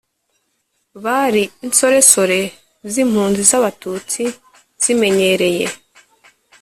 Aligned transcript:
bari 1.03 1.43
insoresore 1.65 2.39
z'impunzi 2.91 3.41
z'abatutsi 3.49 4.23
zimenyereye 4.83 5.65